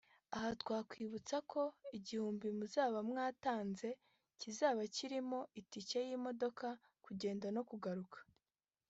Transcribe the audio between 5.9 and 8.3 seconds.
y’imodoka kugenda no kugaruka